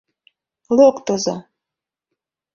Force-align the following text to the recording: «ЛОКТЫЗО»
«ЛОКТЫЗО» 0.77 1.35